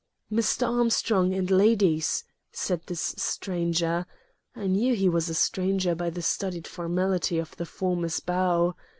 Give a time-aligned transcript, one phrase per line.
[0.31, 0.67] "Mr.
[0.67, 4.07] Armstrong and ladies!" said this stranger
[4.55, 8.73] (I knew he was a stranger by the studied formality of the former's bow).